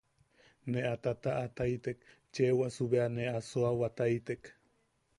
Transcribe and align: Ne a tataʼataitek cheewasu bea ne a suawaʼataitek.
Ne 0.71 0.81
a 0.91 0.93
tataʼataitek 1.03 1.99
cheewasu 2.33 2.83
bea 2.91 3.07
ne 3.15 3.23
a 3.35 3.37
suawaʼataitek. 3.49 4.43